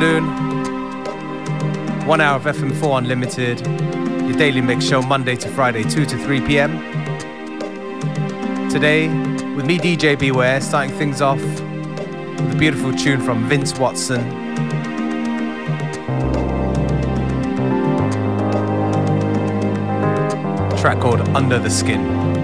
afternoon. 0.00 0.26
One 2.06 2.20
hour 2.20 2.36
of 2.36 2.44
FM4 2.44 2.98
Unlimited, 2.98 3.66
your 4.28 4.38
daily 4.38 4.60
mix 4.60 4.84
show 4.84 5.02
Monday 5.02 5.34
to 5.34 5.48
Friday, 5.48 5.82
2 5.82 6.06
to 6.06 6.16
3 6.16 6.40
p.m. 6.42 6.78
Today, 8.70 9.08
with 9.56 9.66
me, 9.66 9.76
DJ 9.76 10.16
Beware, 10.16 10.60
starting 10.60 10.96
things 10.96 11.20
off 11.20 11.40
with 11.40 12.54
a 12.54 12.56
beautiful 12.56 12.92
tune 12.92 13.20
from 13.20 13.48
Vince 13.48 13.76
Watson. 13.76 14.20
track 20.76 21.00
called 21.00 21.20
Under 21.30 21.58
the 21.58 21.68
Skin. 21.68 22.37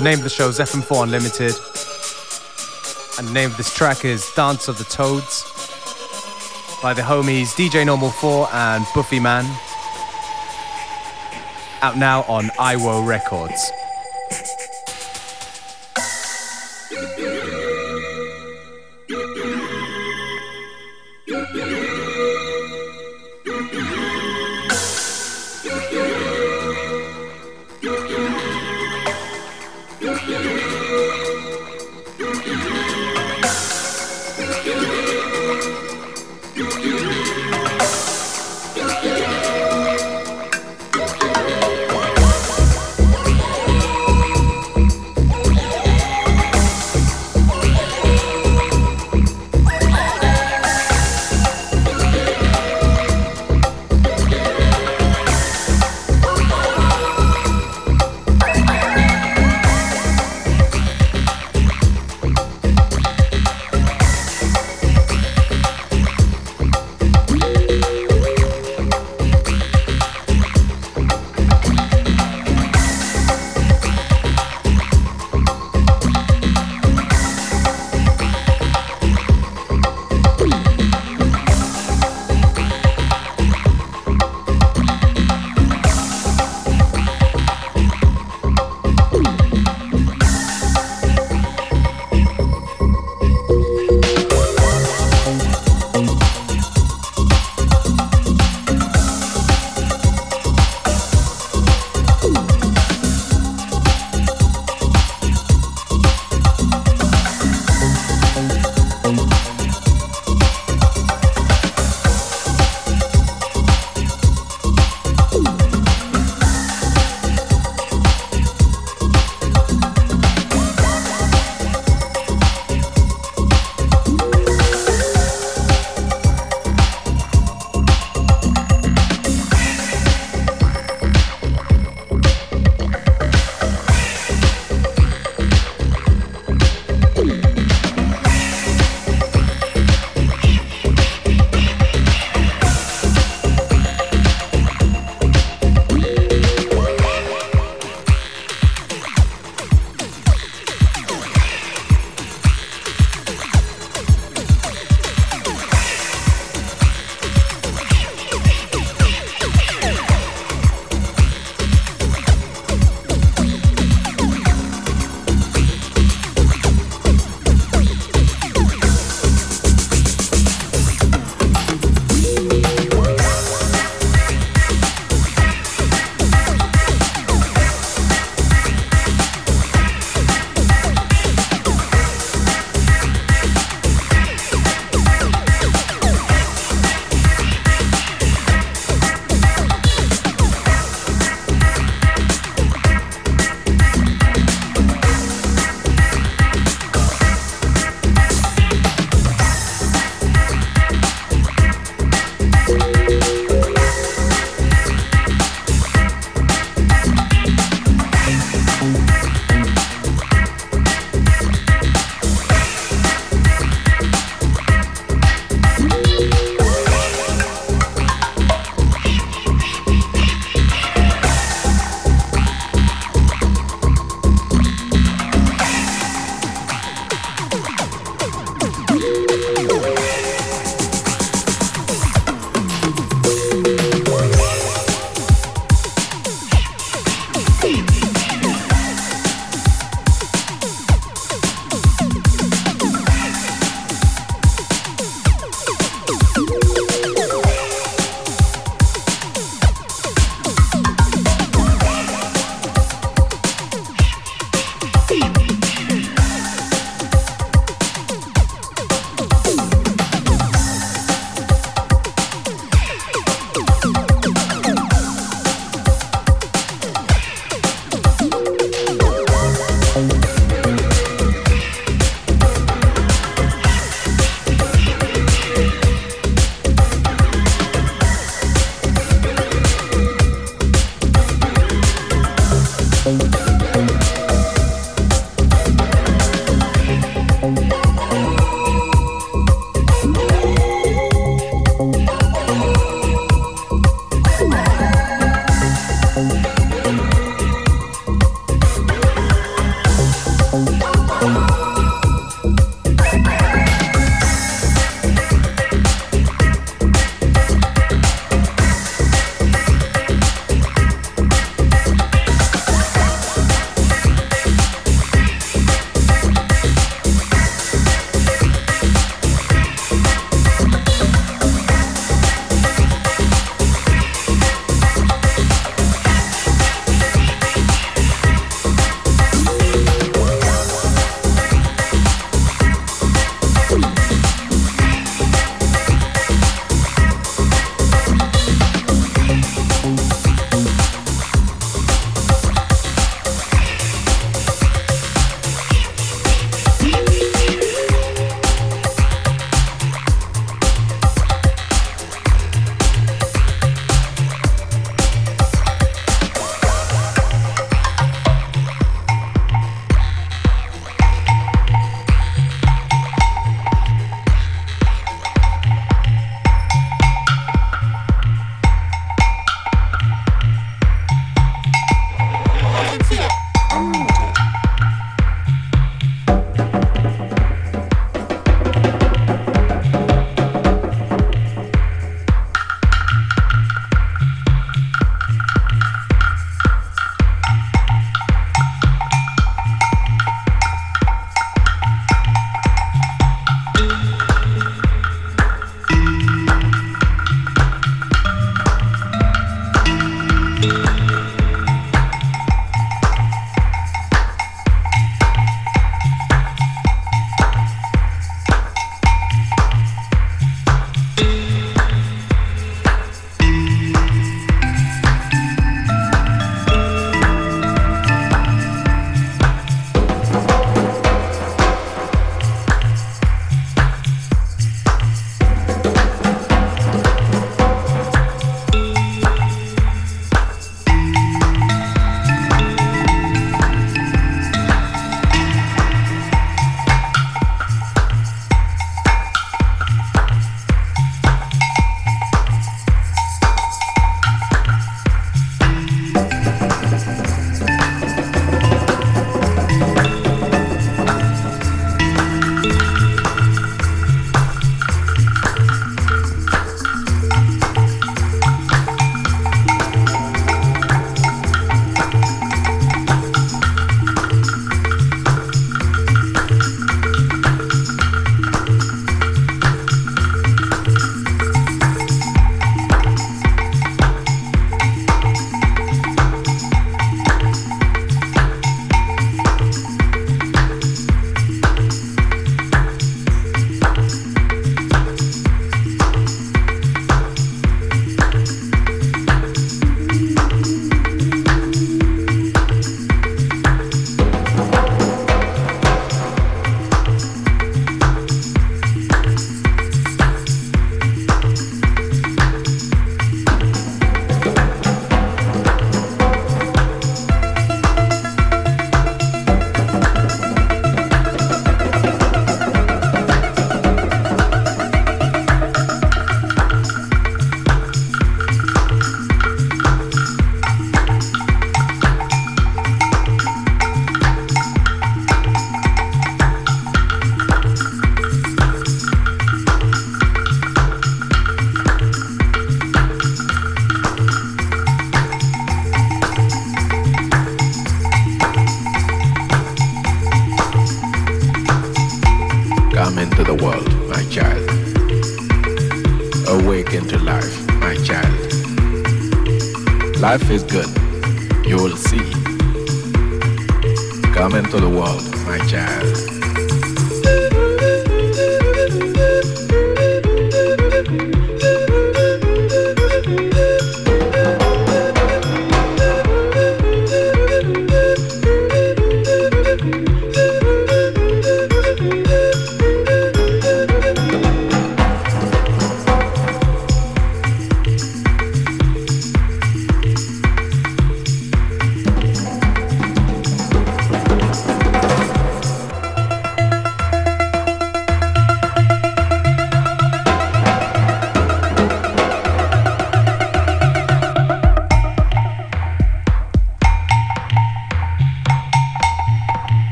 The 0.00 0.04
name 0.04 0.16
of 0.20 0.24
the 0.24 0.30
show 0.30 0.48
is 0.48 0.58
FM4 0.58 1.02
Unlimited. 1.02 1.52
And 3.18 3.28
the 3.28 3.34
name 3.34 3.50
of 3.50 3.58
this 3.58 3.74
track 3.74 4.06
is 4.06 4.32
Dance 4.34 4.66
of 4.66 4.78
the 4.78 4.84
Toads 4.84 5.42
by 6.82 6.94
the 6.94 7.02
homies 7.02 7.48
DJ 7.48 7.84
Normal 7.84 8.08
4 8.08 8.48
and 8.50 8.86
Buffiman. 8.94 9.44
Out 11.82 11.98
now 11.98 12.22
on 12.22 12.46
IWO 12.58 13.06
Records. 13.06 13.70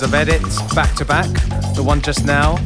Of 0.00 0.14
edits 0.14 0.60
back 0.74 0.92
to 0.96 1.04
back. 1.04 1.28
The 1.76 1.82
one 1.84 2.00
just 2.00 2.24
now, 2.24 2.56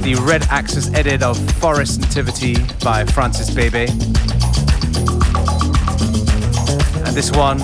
the 0.00 0.14
Red 0.22 0.46
Axes 0.50 0.90
edit 0.94 1.22
of 1.22 1.36
Forest 1.56 2.00
Nativity 2.00 2.56
by 2.82 3.04
Francis 3.04 3.50
Bebey. 3.50 3.90
And 7.06 7.14
this 7.14 7.30
one, 7.32 7.58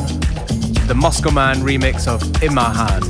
the 0.87 0.95
Moscoman 0.95 1.61
remix 1.63 2.07
of 2.07 2.21
Imarhan. 2.43 3.03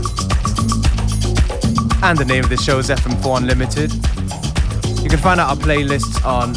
And 2.04 2.16
the 2.16 2.24
name 2.24 2.44
of 2.44 2.50
the 2.50 2.56
show 2.56 2.78
is 2.78 2.88
FM4 2.88 3.38
Unlimited. 3.38 3.92
You 5.02 5.10
can 5.10 5.18
find 5.18 5.40
out 5.40 5.50
our 5.50 5.56
playlists 5.56 6.24
on 6.24 6.50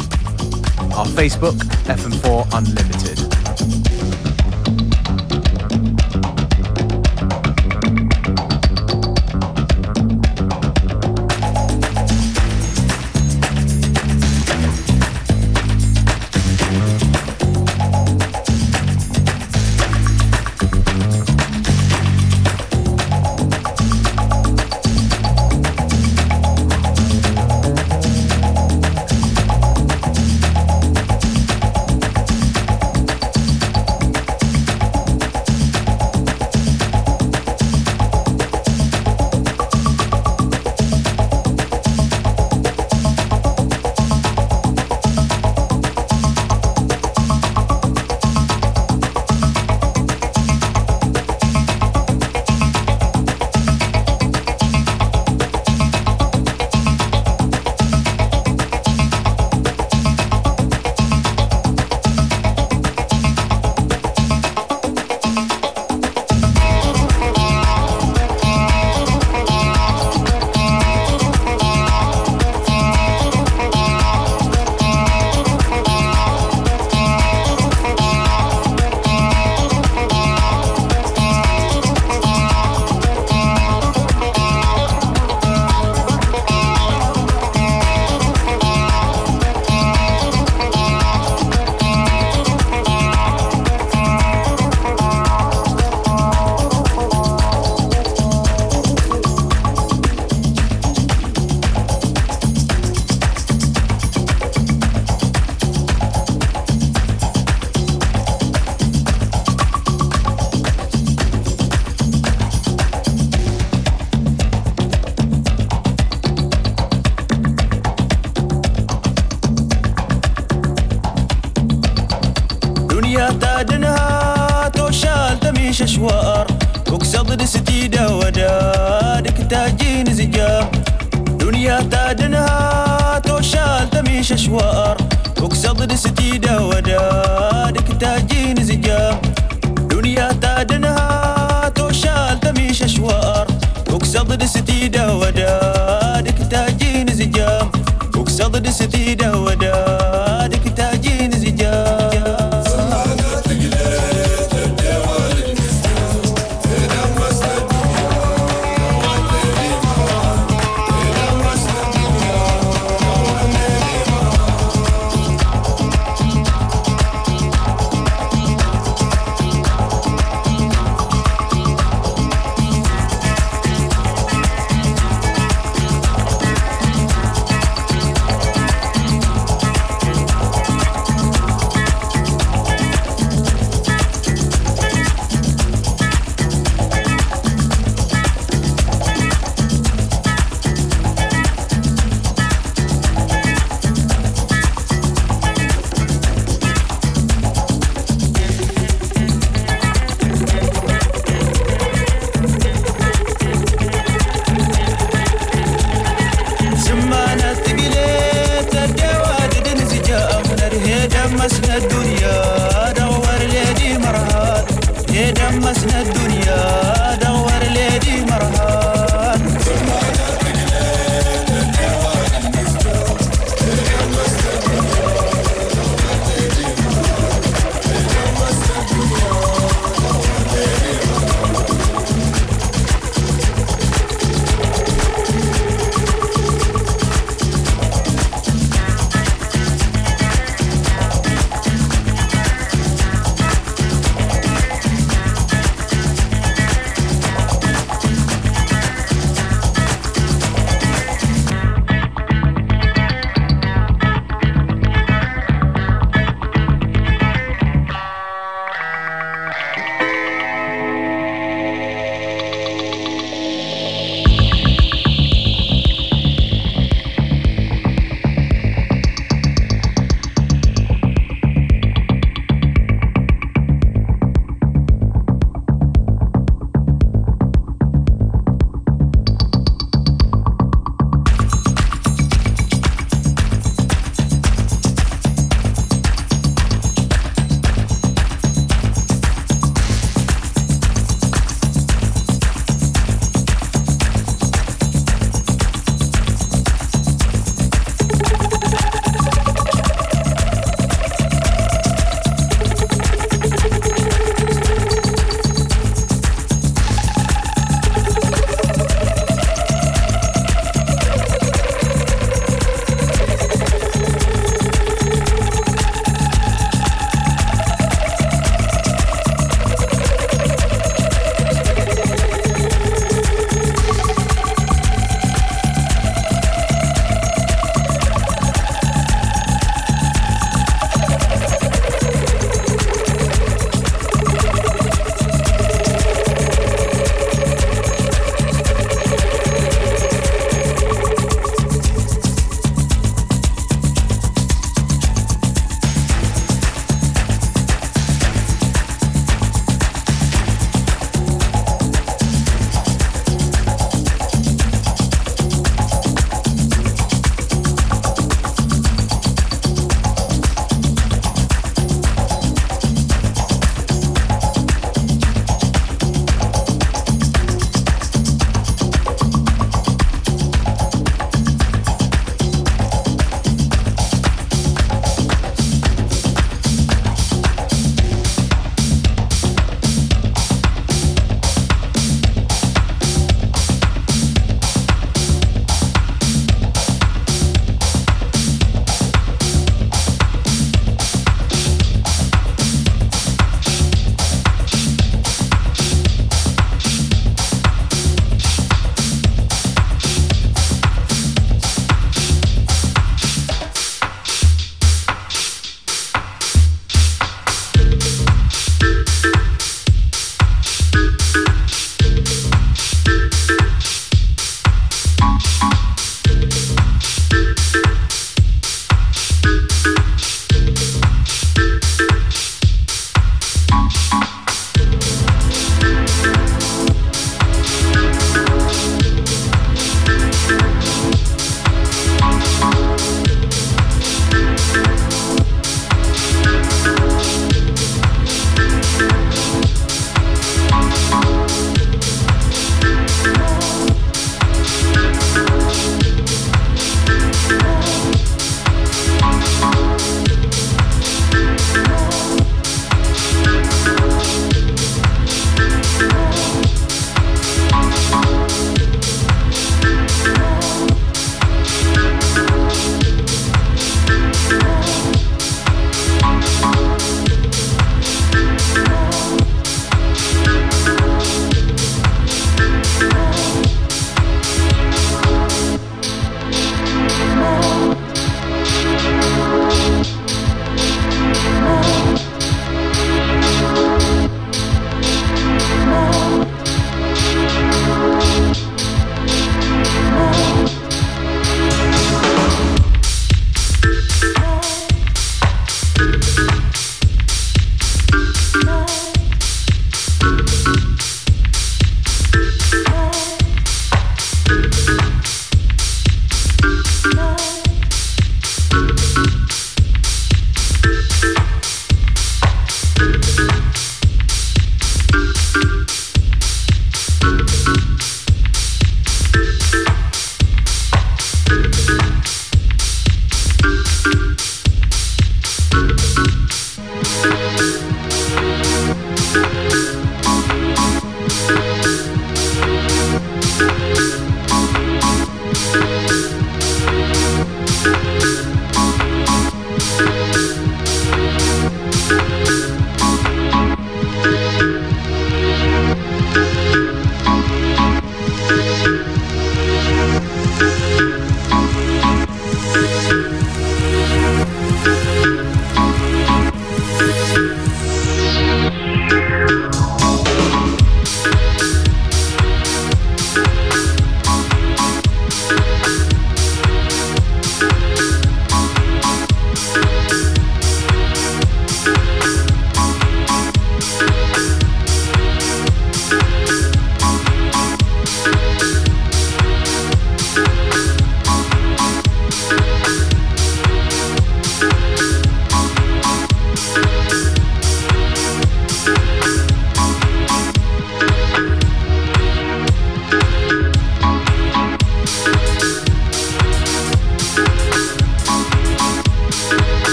our 0.92 1.06
Facebook, 1.06 1.56
FM4 1.86 2.46
Unlimited. 2.52 3.05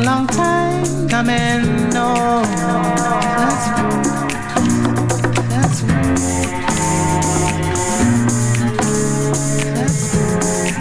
A 0.00 0.04
long 0.04 0.26
time 0.26 1.08
coming. 1.08 1.90
No, 1.92 2.42
that's 3.38 3.66
that's 5.50 5.82
that's 9.74 10.00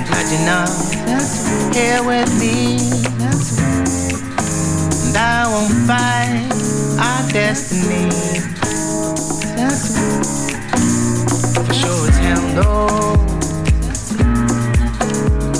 glad 0.07 0.25
you're 0.31 0.45
not 0.45 0.69
here 1.75 2.01
with 2.03 2.29
me. 2.39 2.77
That's 3.17 3.59
and 5.07 5.17
I 5.17 5.47
won't 5.51 5.73
fight 5.87 6.47
our 6.99 7.31
destiny. 7.31 8.09
That's 9.55 9.85
for 11.67 11.73
sure 11.73 12.07
it's 12.07 12.17
hell 12.17 12.45
no. 12.55 12.69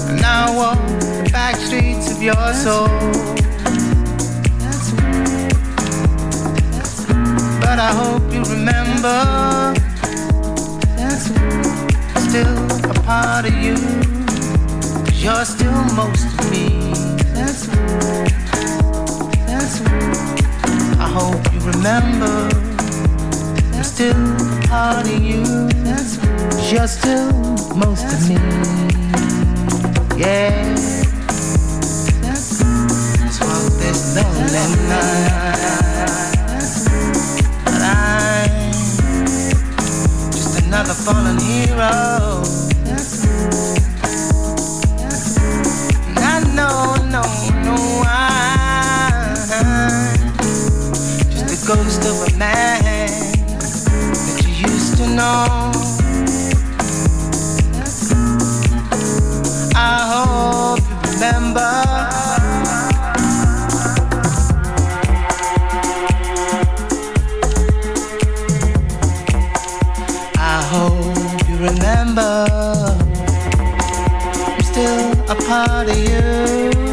And 0.10 0.22
I 0.22 0.55
walk 0.55 0.80
the 0.99 1.30
back 1.32 1.55
streets 1.55 2.12
of 2.12 2.22
your 2.22 2.53
soul. 2.53 3.18
You 8.40 8.54
remember 8.54 9.74
still 12.30 12.90
a 12.90 12.94
part 13.04 13.46
of 13.46 13.54
you. 13.56 13.76
Cause 15.06 15.24
you're 15.24 15.46
still 15.46 15.84
most 15.96 16.26
of 16.40 16.52
me. 16.52 16.94
That's 17.34 17.68
that's 19.48 19.82
I 21.00 21.08
hope 21.18 21.42
you 21.54 21.60
remember 21.72 22.50
I'm 23.74 23.84
still 23.84 24.16
a 24.16 24.68
part 24.68 25.08
of 25.08 25.24
you. 25.24 25.44
That's 25.84 26.18
you're 26.72 26.88
still 26.88 27.32
most 27.76 28.06
of 28.06 28.30
me. 28.30 28.38
Yeah. 30.18 30.76
Let's 32.22 32.62
walk 33.42 33.74
this 33.82 34.16
lonely 34.16 34.88
night. 34.88 36.28
Another 40.80 40.93
fallen 40.93 41.38
hero. 41.39 42.41
And 46.07 46.19
I 46.19 46.39
know, 46.55 46.95
no, 47.09 47.21
no, 47.65 47.75
I'm 48.07 49.36
just 51.32 51.47
a 51.51 51.67
ghost 51.67 52.05
of 52.05 52.34
a 52.34 52.38
man 52.38 52.82
that 52.82 54.41
you 54.41 54.71
used 54.71 54.95
to 54.97 55.07
know. 55.07 55.68
Part 75.50 75.89
of 75.89 75.97
you. 75.97 76.89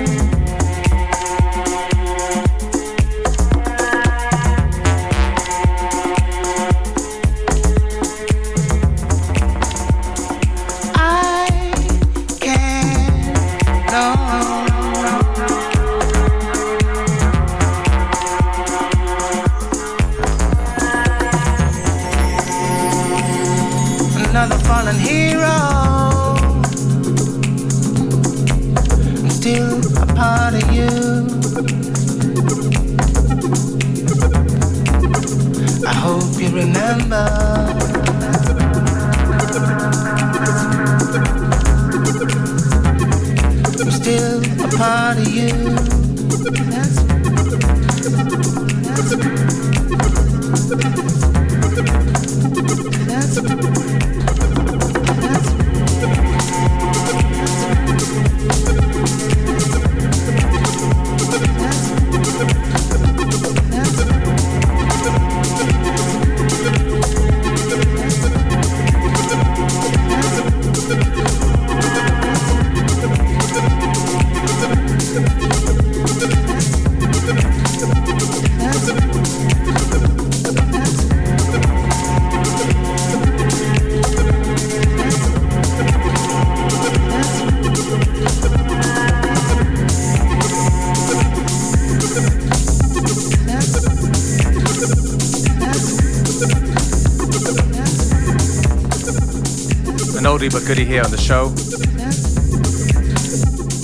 Goodie 100.66 100.84
here 100.84 101.04
on 101.04 101.10
the 101.12 101.16
show. 101.16 101.50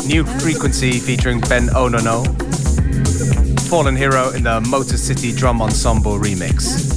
New 0.09 0.25
Frequency 0.41 0.99
featuring 0.99 1.39
Ben 1.41 1.69
Onono. 1.69 2.27
Fallen 3.69 3.95
Hero 3.95 4.31
in 4.31 4.43
the 4.43 4.61
Motor 4.63 4.97
City 4.97 5.33
Drum 5.33 5.63
Ensemble 5.63 6.19
remix. 6.19 6.91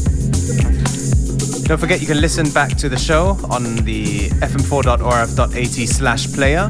Don't 1.67 1.77
forget 1.77 2.01
you 2.01 2.07
can 2.07 2.19
listen 2.19 2.49
back 2.49 2.75
to 2.77 2.89
the 2.89 2.97
show 2.97 3.37
on 3.51 3.75
the 3.85 4.29
fm4.orf.at 4.41 5.87
slash 5.87 6.33
player, 6.33 6.67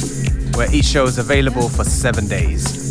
where 0.58 0.74
each 0.76 0.86
show 0.86 1.06
is 1.06 1.18
available 1.18 1.70
for 1.70 1.86
seven 1.86 2.28
days. 2.28 2.85